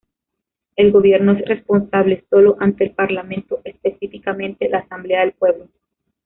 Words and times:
El 0.77 0.91
gobierno 0.91 1.33
es 1.33 1.45
responsable 1.47 2.25
sólo 2.27 2.57
ante 2.59 2.85
el 2.85 2.95
Parlamento, 2.95 3.61
específicamente 3.63 4.67
la 4.67 4.79
Asamblea 4.79 5.19
del 5.19 5.33
Pueblo. 5.33 5.67